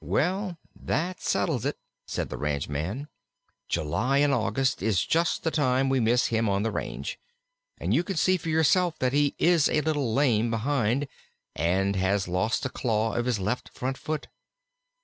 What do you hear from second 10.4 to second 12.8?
behind and has lost a